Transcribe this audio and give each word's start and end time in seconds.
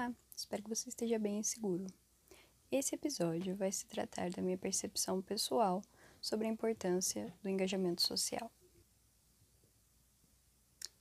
Olá, 0.00 0.14
espero 0.34 0.62
que 0.62 0.70
você 0.70 0.88
esteja 0.88 1.18
bem 1.18 1.40
e 1.40 1.44
seguro. 1.44 1.84
Esse 2.72 2.94
episódio 2.94 3.54
vai 3.54 3.70
se 3.70 3.84
tratar 3.84 4.30
da 4.30 4.40
minha 4.40 4.56
percepção 4.56 5.20
pessoal 5.20 5.82
sobre 6.22 6.46
a 6.46 6.50
importância 6.50 7.30
do 7.42 7.50
engajamento 7.50 8.00
social. 8.00 8.50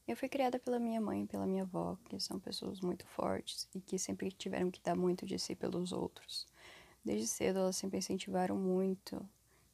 Eu 0.06 0.18
fui 0.18 0.28
criada 0.28 0.60
pela 0.60 0.78
minha 0.80 1.00
mãe 1.00 1.24
e 1.24 1.28
pela 1.28 1.48
minha 1.48 1.64
avó, 1.64 1.98
que 2.10 2.20
são 2.20 2.42
pessoas 2.42 2.82
muito 2.82 3.08
fortes 3.08 3.70
e 3.74 3.80
que 3.80 3.98
sempre 3.98 4.34
tiveram 4.34 4.70
que 4.70 4.82
dar 4.82 4.98
muito 4.98 5.26
de 5.26 5.40
si 5.40 5.56
pelos 5.56 5.94
outros. 5.94 6.46
Desde 7.02 7.26
cedo 7.26 7.60
elas 7.60 7.78
sempre 7.78 8.00
incentivaram 8.00 8.58
muito 8.58 9.26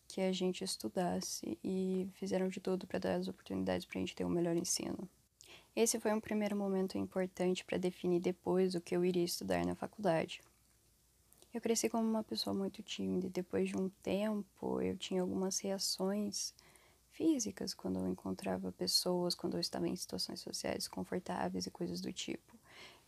que 0.08 0.22
a 0.22 0.32
gente 0.32 0.64
estudasse 0.64 1.58
e 1.64 2.08
fizeram 2.14 2.48
de 2.48 2.60
tudo 2.60 2.86
para 2.86 3.00
dar 3.00 3.16
as 3.16 3.28
oportunidades 3.28 3.88
para 3.88 3.98
a 3.98 4.02
gente 4.02 4.16
ter 4.16 4.24
um 4.24 4.30
melhor 4.30 4.56
ensino. 4.56 5.10
Esse 5.76 6.00
foi 6.00 6.14
um 6.14 6.22
primeiro 6.22 6.56
momento 6.56 6.98
importante 6.98 7.66
para 7.66 7.78
definir 7.78 8.22
depois 8.22 8.76
o 8.76 8.82
que 8.82 8.96
eu 8.96 9.04
iria 9.04 9.26
estudar 9.26 9.66
na 9.66 9.76
faculdade. 9.76 10.42
Eu 11.54 11.60
cresci 11.60 11.90
como 11.90 12.10
uma 12.10 12.24
pessoa 12.24 12.54
muito 12.54 12.82
tímida 12.82 13.28
e 13.28 13.30
depois 13.30 13.68
de 13.68 13.76
um 13.76 13.90
tempo 14.02 14.82
eu 14.82 14.96
tinha 14.96 15.22
algumas 15.22 15.60
reações 15.60 16.54
físicas 17.12 17.74
quando 17.74 18.00
eu 18.00 18.08
encontrava 18.08 18.72
pessoas, 18.72 19.36
quando 19.36 19.56
eu 19.56 19.60
estava 19.60 19.86
em 19.86 19.96
situações 19.98 20.40
sociais 20.40 20.88
confortáveis 20.88 21.66
e 21.66 21.72
coisas 21.72 22.00
do 22.00 22.14
tipo. 22.14 22.58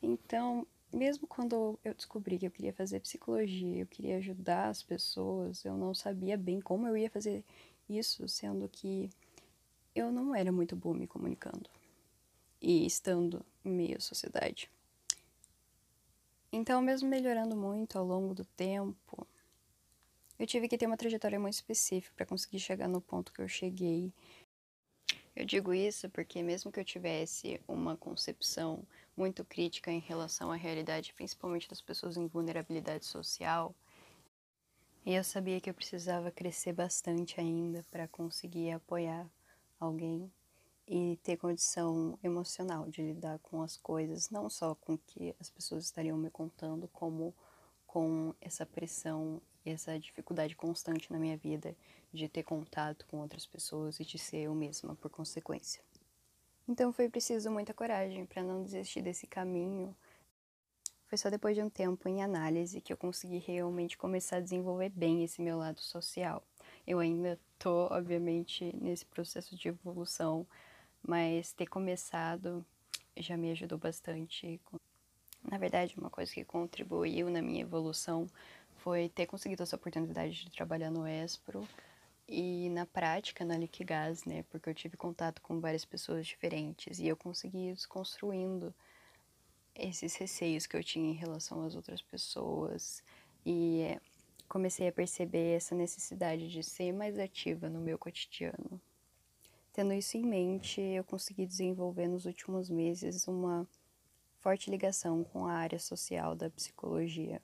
Então, 0.01 0.67
mesmo 0.91 1.25
quando 1.25 1.79
eu 1.85 1.93
descobri 1.93 2.37
que 2.37 2.47
eu 2.47 2.51
queria 2.51 2.73
fazer 2.73 2.99
psicologia, 2.99 3.77
eu 3.77 3.87
queria 3.87 4.17
ajudar 4.17 4.67
as 4.67 4.83
pessoas, 4.83 5.63
eu 5.63 5.77
não 5.77 5.93
sabia 5.93 6.37
bem 6.37 6.59
como 6.59 6.85
eu 6.85 6.97
ia 6.97 7.09
fazer 7.09 7.45
isso, 7.89 8.27
sendo 8.27 8.67
que 8.67 9.09
eu 9.95 10.11
não 10.11 10.35
era 10.35 10.51
muito 10.51 10.75
boa 10.75 10.97
me 10.97 11.07
comunicando 11.07 11.69
e 12.61 12.85
estando 12.85 13.45
em 13.63 13.71
meio 13.71 13.97
à 13.97 13.99
sociedade. 13.99 14.69
Então, 16.51 16.81
mesmo 16.81 17.09
melhorando 17.09 17.55
muito 17.55 17.97
ao 17.97 18.05
longo 18.05 18.33
do 18.33 18.45
tempo, 18.45 19.27
eu 20.39 20.47
tive 20.47 20.67
que 20.67 20.77
ter 20.77 20.85
uma 20.85 20.97
trajetória 20.97 21.39
muito 21.39 21.55
específica 21.55 22.13
para 22.15 22.25
conseguir 22.25 22.59
chegar 22.59 22.87
no 22.87 23.01
ponto 23.01 23.33
que 23.33 23.41
eu 23.41 23.47
cheguei. 23.47 24.13
Eu 25.35 25.45
digo 25.45 25.73
isso 25.73 26.09
porque, 26.09 26.41
mesmo 26.41 26.71
que 26.71 26.79
eu 26.79 26.85
tivesse 26.85 27.61
uma 27.67 27.97
concepção 27.97 28.83
muito 29.15 29.43
crítica 29.43 29.91
em 29.91 29.99
relação 29.99 30.51
à 30.51 30.55
realidade, 30.55 31.13
principalmente 31.13 31.69
das 31.69 31.81
pessoas 31.81 32.17
em 32.17 32.27
vulnerabilidade 32.27 33.05
social, 33.05 33.75
e 35.05 35.13
eu 35.13 35.23
sabia 35.23 35.61
que 35.61 35.69
eu 35.69 35.73
precisava 35.73 36.31
crescer 36.31 36.73
bastante 36.73 37.39
ainda 37.39 37.85
para 37.89 38.07
conseguir 38.07 38.71
apoiar 38.71 39.25
alguém 39.79 40.31
e 40.87 41.19
ter 41.21 41.35
condição 41.35 42.17
emocional 42.23 42.87
de 42.87 43.01
lidar 43.01 43.39
com 43.39 43.61
as 43.61 43.75
coisas, 43.75 44.29
não 44.29 44.49
só 44.49 44.73
com 44.73 44.93
o 44.93 44.97
que 44.97 45.35
as 45.39 45.49
pessoas 45.49 45.83
estariam 45.83 46.17
me 46.17 46.29
contando, 46.29 46.87
como 46.87 47.35
com 47.85 48.33
essa 48.39 48.65
pressão 48.65 49.41
e 49.65 49.71
essa 49.71 49.99
dificuldade 49.99 50.55
constante 50.55 51.11
na 51.11 51.19
minha 51.19 51.35
vida 51.35 51.75
de 52.13 52.29
ter 52.29 52.43
contato 52.43 53.05
com 53.07 53.17
outras 53.17 53.45
pessoas 53.45 53.99
e 53.99 54.05
de 54.05 54.17
ser 54.17 54.43
eu 54.43 54.55
mesma 54.55 54.95
por 54.95 55.11
consequência. 55.11 55.81
Então 56.67 56.93
foi 56.93 57.09
preciso 57.09 57.51
muita 57.51 57.73
coragem 57.73 58.25
para 58.25 58.43
não 58.43 58.63
desistir 58.63 59.01
desse 59.01 59.27
caminho. 59.27 59.95
Foi 61.05 61.17
só 61.17 61.29
depois 61.29 61.55
de 61.55 61.61
um 61.61 61.69
tempo 61.69 62.07
em 62.07 62.21
análise 62.21 62.81
que 62.81 62.91
eu 62.91 62.97
consegui 62.97 63.37
realmente 63.37 63.97
começar 63.97 64.37
a 64.37 64.41
desenvolver 64.41 64.89
bem 64.89 65.23
esse 65.23 65.41
meu 65.41 65.57
lado 65.57 65.79
social. 65.79 66.43
Eu 66.85 66.99
ainda 66.99 67.39
tô, 67.57 67.87
obviamente, 67.87 68.75
nesse 68.75 69.05
processo 69.05 69.55
de 69.55 69.69
evolução, 69.69 70.45
mas 71.07 71.53
ter 71.53 71.67
começado 71.67 72.63
já 73.15 73.37
me 73.37 73.49
ajudou 73.51 73.77
bastante. 73.77 74.59
Na 75.49 75.57
verdade, 75.57 75.95
uma 75.97 76.09
coisa 76.09 76.31
que 76.31 76.43
contribuiu 76.43 77.29
na 77.29 77.41
minha 77.41 77.61
evolução 77.61 78.27
foi 78.75 79.09
ter 79.09 79.25
conseguido 79.25 79.63
essa 79.63 79.77
oportunidade 79.77 80.43
de 80.43 80.51
trabalhar 80.51 80.91
no 80.91 81.07
Espro 81.07 81.67
e 82.27 82.69
na 82.69 82.85
prática 82.85 83.45
na 83.45 83.57
Liquigás, 83.57 84.25
né? 84.25 84.43
Porque 84.49 84.69
eu 84.69 84.75
tive 84.75 84.97
contato 84.97 85.41
com 85.41 85.61
várias 85.61 85.85
pessoas 85.85 86.27
diferentes 86.27 86.99
e 86.99 87.07
eu 87.07 87.15
consegui 87.15 87.69
ir 87.69 87.73
desconstruindo 87.73 88.75
esses 89.73 90.15
receios 90.15 90.67
que 90.67 90.75
eu 90.75 90.83
tinha 90.83 91.09
em 91.09 91.15
relação 91.15 91.63
às 91.63 91.75
outras 91.75 92.01
pessoas 92.01 93.01
e 93.45 93.97
comecei 94.49 94.87
a 94.87 94.91
perceber 94.91 95.55
essa 95.55 95.73
necessidade 95.73 96.49
de 96.49 96.63
ser 96.63 96.91
mais 96.91 97.17
ativa 97.17 97.69
no 97.69 97.79
meu 97.79 97.97
cotidiano. 97.97 98.81
Tendo 99.77 99.93
isso 99.93 100.17
em 100.17 100.23
mente, 100.23 100.81
eu 100.81 101.03
consegui 101.03 101.45
desenvolver 101.45 102.07
nos 102.07 102.25
últimos 102.25 102.67
meses 102.67 103.27
uma 103.27 103.67
forte 104.39 104.71
ligação 104.71 105.23
com 105.23 105.45
a 105.45 105.53
área 105.53 105.77
social 105.77 106.33
da 106.35 106.49
psicologia. 106.49 107.39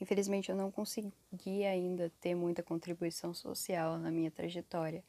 Infelizmente, 0.00 0.48
eu 0.48 0.56
não 0.56 0.70
consegui 0.70 1.66
ainda 1.66 2.10
ter 2.18 2.34
muita 2.34 2.62
contribuição 2.62 3.34
social 3.34 3.98
na 3.98 4.10
minha 4.10 4.30
trajetória, 4.30 5.04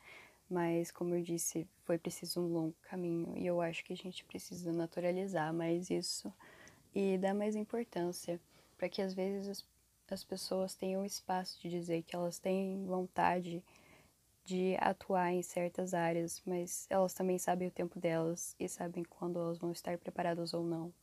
mas, 0.50 0.92
como 0.92 1.16
eu 1.16 1.24
disse, 1.24 1.66
foi 1.86 1.98
preciso 1.98 2.42
um 2.42 2.52
longo 2.52 2.76
caminho 2.82 3.32
e 3.38 3.48
eu 3.48 3.62
acho 3.62 3.82
que 3.86 3.94
a 3.94 3.98
gente 3.98 4.26
precisa 4.26 4.74
naturalizar 4.74 5.54
mais 5.54 5.90
isso 5.90 6.34
e 6.94 7.18
dar 7.18 7.34
mais 7.34 7.56
importância 7.56 8.42
para 8.78 8.90
que 8.90 9.02
às 9.02 9.14
vezes 9.14 9.48
as, 9.48 9.66
as 10.12 10.22
pessoas 10.22 10.76
tenham 10.76 11.06
espaço 11.06 11.62
de 11.62 11.70
dizer 11.70 12.02
que 12.02 12.14
elas 12.14 12.40
têm 12.40 12.86
vontade 12.86 13.64
de 14.48 14.78
atuar 14.80 15.34
em 15.34 15.42
certas 15.42 15.94
áreas, 15.94 16.42
mas 16.46 16.88
elas 16.90 17.14
também 17.14 17.38
sabem 17.38 17.68
o 17.68 17.72
tempo 17.72 18.00
delas 18.00 18.56
e 18.58 18.70
sabem 18.70 19.04
quando 19.04 19.38
elas 19.38 19.58
vão 19.58 19.74
estar 19.74 19.98
preparadas 19.98 20.54
ou 20.54 20.64
não. 20.64 20.94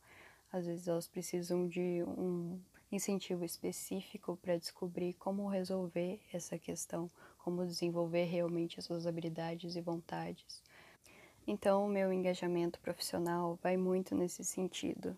Às 0.51 0.65
vezes 0.65 0.87
elas 0.87 1.07
precisam 1.07 1.67
de 1.67 2.03
um 2.07 2.59
incentivo 2.91 3.45
específico 3.45 4.35
para 4.41 4.57
descobrir 4.57 5.13
como 5.13 5.47
resolver 5.47 6.19
essa 6.33 6.57
questão, 6.57 7.07
como 7.37 7.67
desenvolver 7.67 8.23
realmente 8.23 8.79
as 8.79 8.85
suas 8.85 9.05
habilidades 9.05 9.75
e 9.75 9.81
vontades. 9.81 10.63
Então, 11.45 11.85
o 11.85 11.89
meu 11.89 12.11
engajamento 12.11 12.79
profissional 12.79 13.59
vai 13.61 13.77
muito 13.77 14.15
nesse 14.15 14.43
sentido, 14.43 15.15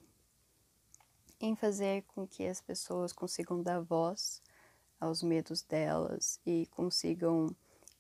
em 1.39 1.55
fazer 1.55 2.03
com 2.09 2.27
que 2.27 2.45
as 2.45 2.59
pessoas 2.59 3.13
consigam 3.13 3.63
dar 3.63 3.79
voz 3.79 4.41
aos 4.99 5.23
medos 5.23 5.61
delas 5.61 6.41
e 6.45 6.65
consigam 6.71 7.55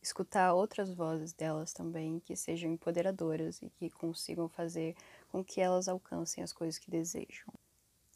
escutar 0.07 0.53
outras 0.53 0.93
vozes 0.93 1.33
delas 1.33 1.73
também 1.73 2.19
que 2.19 2.35
sejam 2.35 2.71
empoderadoras 2.71 3.61
e 3.61 3.69
que 3.69 3.89
consigam 3.89 4.47
fazer 4.47 4.95
com 5.29 5.43
que 5.43 5.61
elas 5.61 5.87
alcancem 5.87 6.43
as 6.43 6.53
coisas 6.53 6.79
que 6.79 6.89
desejam. 6.89 7.53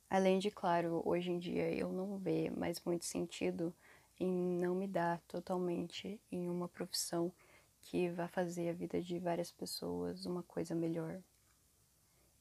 Além 0.10 0.40
de, 0.40 0.50
claro, 0.50 1.02
hoje 1.06 1.32
em 1.32 1.40
dia 1.40 1.74
eu 1.74 1.92
não 1.92 2.18
vejo 2.18 2.58
mais 2.58 2.82
muito 2.84 3.06
sentido 3.06 3.74
em 4.20 4.30
não 4.30 4.76
me 4.76 4.88
dar 4.88 5.20
totalmente 5.22 6.20
em 6.32 6.50
uma 6.50 6.68
profissão 6.68 7.32
que 7.82 8.10
vá 8.10 8.28
fazer 8.28 8.70
a 8.70 8.74
vida 8.74 9.02
de 9.02 9.20
várias 9.20 9.52
pessoas 9.52 10.26
uma 10.26 10.44
coisa 10.44 10.76
melhor. 10.76 11.22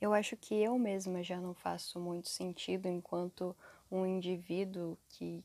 Eu 0.00 0.12
acho 0.12 0.36
que 0.36 0.54
eu 0.54 0.78
mesma 0.78 1.22
já 1.22 1.40
não 1.40 1.54
faço 1.54 1.98
muito 2.00 2.28
sentido 2.28 2.86
enquanto 2.86 3.56
um 3.90 4.06
indivíduo 4.06 4.96
que 5.08 5.44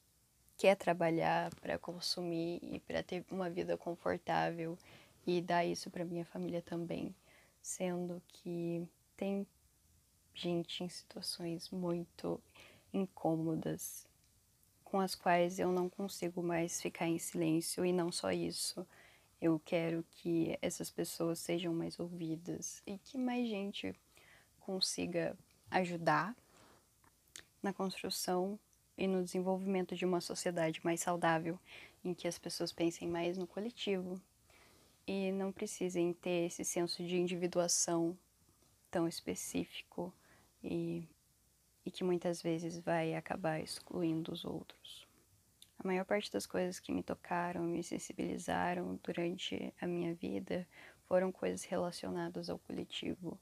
quer 0.57 0.75
trabalhar 0.75 1.53
para 1.55 1.77
consumir 1.77 2.59
e 2.61 2.79
para 2.79 3.03
ter 3.03 3.25
uma 3.29 3.49
vida 3.49 3.77
confortável 3.77 4.77
e 5.25 5.41
dar 5.41 5.65
isso 5.65 5.89
para 5.89 6.05
minha 6.05 6.25
família 6.25 6.61
também, 6.61 7.15
sendo 7.61 8.21
que 8.27 8.87
tem 9.17 9.45
gente 10.33 10.83
em 10.83 10.89
situações 10.89 11.69
muito 11.69 12.41
incômodas 12.93 14.07
com 14.83 14.99
as 14.99 15.15
quais 15.15 15.59
eu 15.59 15.71
não 15.71 15.89
consigo 15.89 16.41
mais 16.41 16.81
ficar 16.81 17.07
em 17.07 17.19
silêncio 17.19 17.85
e 17.85 17.91
não 17.91 18.11
só 18.11 18.31
isso. 18.31 18.87
Eu 19.41 19.59
quero 19.65 20.05
que 20.11 20.57
essas 20.61 20.89
pessoas 20.89 21.39
sejam 21.39 21.73
mais 21.73 21.99
ouvidas 21.99 22.81
e 22.85 22.97
que 22.97 23.17
mais 23.17 23.47
gente 23.49 23.93
consiga 24.59 25.37
ajudar 25.69 26.35
na 27.61 27.73
construção 27.73 28.59
e 28.97 29.07
no 29.07 29.23
desenvolvimento 29.23 29.95
de 29.95 30.05
uma 30.05 30.21
sociedade 30.21 30.79
mais 30.83 31.01
saudável, 31.01 31.59
em 32.03 32.13
que 32.13 32.27
as 32.27 32.37
pessoas 32.37 32.71
pensem 32.71 33.07
mais 33.07 33.37
no 33.37 33.47
coletivo 33.47 34.19
e 35.07 35.31
não 35.31 35.51
precisem 35.51 36.13
ter 36.13 36.47
esse 36.47 36.63
senso 36.63 37.03
de 37.03 37.17
individuação 37.17 38.17
tão 38.89 39.07
específico 39.07 40.13
e, 40.63 41.07
e 41.85 41.91
que 41.91 42.03
muitas 42.03 42.41
vezes 42.41 42.79
vai 42.79 43.13
acabar 43.13 43.59
excluindo 43.59 44.31
os 44.31 44.45
outros. 44.45 45.05
A 45.77 45.85
maior 45.85 46.05
parte 46.05 46.31
das 46.31 46.45
coisas 46.45 46.79
que 46.79 46.91
me 46.91 47.03
tocaram, 47.03 47.63
me 47.63 47.83
sensibilizaram 47.83 48.99
durante 49.03 49.73
a 49.79 49.85
minha 49.85 50.15
vida 50.15 50.67
foram 51.07 51.31
coisas 51.31 51.63
relacionadas 51.63 52.49
ao 52.49 52.57
coletivo, 52.57 53.37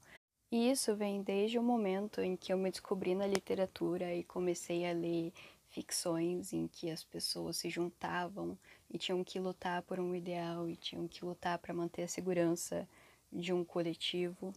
e 0.54 0.70
isso 0.70 0.94
vem 0.94 1.20
desde 1.20 1.58
o 1.58 1.62
momento 1.64 2.20
em 2.20 2.36
que 2.36 2.52
eu 2.52 2.56
me 2.56 2.70
descobri 2.70 3.12
na 3.12 3.26
literatura 3.26 4.14
e 4.14 4.22
comecei 4.22 4.88
a 4.88 4.92
ler 4.92 5.32
ficções 5.66 6.52
em 6.52 6.68
que 6.68 6.92
as 6.92 7.02
pessoas 7.02 7.56
se 7.56 7.68
juntavam 7.68 8.56
e 8.88 8.96
tinham 8.96 9.24
que 9.24 9.40
lutar 9.40 9.82
por 9.82 9.98
um 9.98 10.14
ideal 10.14 10.68
e 10.68 10.76
tinham 10.76 11.08
que 11.08 11.24
lutar 11.24 11.58
para 11.58 11.74
manter 11.74 12.04
a 12.04 12.08
segurança 12.08 12.88
de 13.32 13.52
um 13.52 13.64
coletivo. 13.64 14.54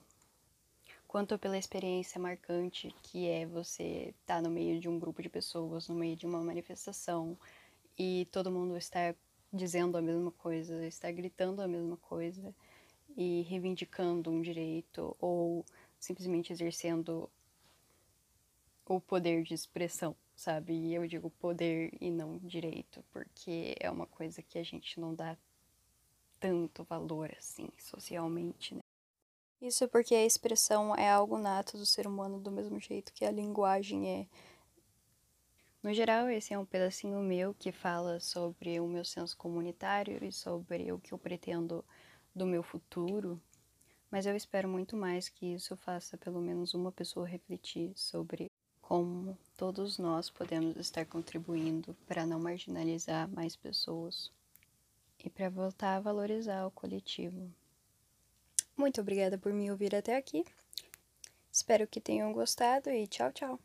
quanto 1.07 1.35
pela 1.39 1.57
experiência 1.57 2.21
marcante 2.21 2.93
que 3.01 3.27
é 3.27 3.47
você 3.47 4.13
estar 4.21 4.35
tá 4.35 4.41
no 4.43 4.51
meio 4.51 4.79
de 4.79 4.88
um 4.88 5.00
grupo 5.00 5.23
de 5.23 5.29
pessoas, 5.29 5.88
no 5.88 5.95
meio 5.95 6.15
de 6.15 6.27
uma 6.27 6.43
manifestação 6.43 7.35
e 7.97 8.27
todo 8.31 8.51
mundo 8.51 8.77
estar 8.77 9.15
dizendo 9.51 9.97
a 9.97 10.01
mesma 10.03 10.29
coisa, 10.29 10.85
estar 10.85 11.11
gritando 11.11 11.59
a 11.59 11.67
mesma 11.67 11.97
coisa 11.97 12.53
e 13.17 13.41
reivindicando 13.50 14.29
um 14.29 14.39
direito 14.39 15.17
ou 15.19 15.65
simplesmente 15.99 16.51
exercendo 16.51 17.29
o 18.85 19.01
poder 19.01 19.44
de 19.44 19.53
expressão, 19.53 20.15
sabe? 20.35 20.73
E 20.73 20.94
eu 20.94 21.05
digo 21.07 21.29
poder 21.29 21.91
e 21.99 22.09
não 22.09 22.38
direito, 22.38 23.03
porque 23.11 23.75
é 23.79 23.89
uma 23.91 24.05
coisa 24.05 24.41
que 24.41 24.57
a 24.57 24.63
gente 24.63 24.99
não 24.99 25.13
dá 25.13 25.38
tanto 26.39 26.83
valor 26.83 27.33
assim 27.38 27.69
socialmente, 27.77 28.75
né? 28.75 28.81
Isso 29.59 29.88
porque 29.88 30.13
a 30.13 30.25
expressão 30.25 30.95
é 30.95 31.09
algo 31.09 31.38
nato 31.38 31.77
do 31.77 31.85
ser 31.85 32.05
humano 32.05 32.39
do 32.39 32.51
mesmo 32.51 32.79
jeito 32.79 33.11
que 33.11 33.25
a 33.25 33.31
linguagem 33.31 34.07
é. 34.07 34.27
No 35.81 35.93
geral, 35.93 36.29
esse 36.29 36.53
é 36.53 36.59
um 36.59 36.65
pedacinho 36.65 37.19
meu 37.19 37.55
que 37.55 37.71
fala 37.71 38.19
sobre 38.19 38.79
o 38.79 38.88
meu 38.88 39.03
senso 39.03 39.35
comunitário 39.35 40.23
e 40.23 40.31
sobre 40.31 40.91
o 40.91 41.00
que 41.00 41.11
eu 41.11 41.17
pretendo 41.17 41.83
do 42.35 42.45
meu 42.45 42.61
futuro, 42.61 43.41
mas 44.12 44.25
eu 44.25 44.36
espero 44.36 44.68
muito 44.68 44.95
mais 44.95 45.30
que 45.30 45.54
isso 45.54 45.75
faça 45.77 46.18
pelo 46.18 46.42
menos 46.42 46.74
uma 46.74 46.92
pessoa 46.92 47.27
refletir 47.27 47.92
sobre 47.95 48.50
como 48.81 49.38
todos 49.57 49.98
nós 49.98 50.30
podemos 50.30 50.77
estar 50.77 51.06
contribuindo 51.06 51.94
para 52.07 52.25
não 52.25 52.39
marginalizar 52.39 53.27
mais 53.30 53.56
pessoas 53.56 54.31
e 55.24 55.30
para 55.30 55.50
voltar 55.50 55.98
a 55.98 56.00
valorizar 56.00 56.65
o 56.65 56.71
coletivo. 56.71 57.51
Muito 58.77 59.01
obrigada 59.01 59.38
por 59.38 59.51
me 59.51 59.69
ouvir 59.69 59.94
até 59.94 60.15
aqui. 60.15 60.45
Espero 61.51 61.88
que 61.88 62.00
tenham 62.00 62.31
gostado 62.31 62.89
e 62.89 63.07
tchau, 63.07 63.31
tchau. 63.33 63.60